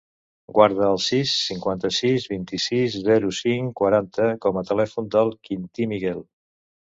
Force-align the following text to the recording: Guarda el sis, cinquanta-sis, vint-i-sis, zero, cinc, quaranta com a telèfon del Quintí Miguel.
Guarda 0.57 0.85
el 0.93 1.01
sis, 1.07 1.33
cinquanta-sis, 1.49 2.25
vint-i-sis, 2.31 2.95
zero, 3.09 3.29
cinc, 3.41 3.69
quaranta 3.83 4.31
com 4.47 4.59
a 4.63 4.65
telèfon 4.71 5.13
del 5.19 5.31
Quintí 5.51 5.89
Miguel. 5.95 6.27